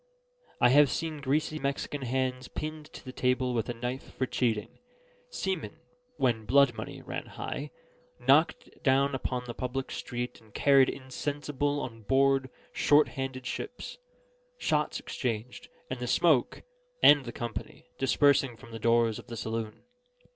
[0.59, 4.79] I have seen greasy Mexican hands pinned to the table with a knife for cheating,
[5.29, 5.77] seamen
[6.17, 7.69] (when blood money ran high)
[8.17, 13.99] knocked down upon the public street and carried insensible on board short handed ships,
[14.57, 16.63] shots exchanged, and the smoke
[17.03, 19.83] (and the company) dispersing from the doors of the saloon.